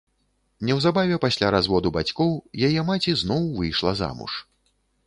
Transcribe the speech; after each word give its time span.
Неўзабаве 0.69 1.19
пасля 1.27 1.51
разводу 1.57 1.93
бацькоў 1.99 2.35
яе 2.69 2.81
маці 2.89 3.17
зноў 3.25 3.49
выйшла 3.61 3.97
замуж. 4.03 4.33